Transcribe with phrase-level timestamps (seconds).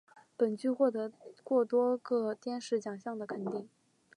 [0.35, 1.11] 本剧获得
[1.43, 3.69] 过多个电视奖项的肯定。